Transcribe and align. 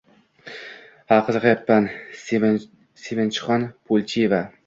Ha, 1.11 1.17
qiziqayapman, 1.27 1.89
Sevinchixon 2.21 3.69
Pulchieva 3.91 4.45